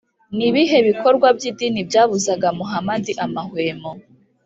ni 0.35 0.45
ibihe 0.49 0.77
bikorwa 0.87 1.27
by’idini 1.37 1.79
byabuzaga 1.89 2.47
muhamadi 2.57 3.11
amahwemo? 3.25 3.91